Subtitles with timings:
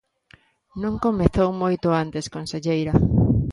[0.81, 2.93] Non, comezou moito antes, conselleira.